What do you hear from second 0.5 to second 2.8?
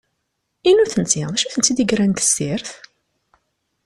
I nutenti, d acu i tent-id-igren di tessirt?